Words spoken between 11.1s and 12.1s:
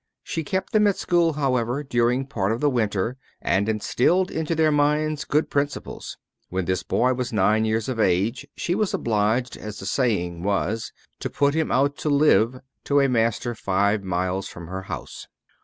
"to put him out to